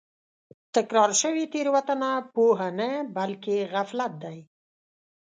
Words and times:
تکرار 0.75 1.11
شوې 1.21 1.43
تېروتنه 1.53 2.09
پوهه 2.33 2.69
نه 2.79 2.89
بلکې 3.15 3.55
غفلت 3.73 4.13
دی. 4.23 4.37